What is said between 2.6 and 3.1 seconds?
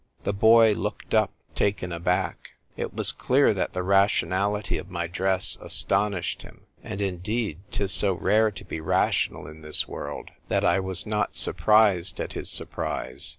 It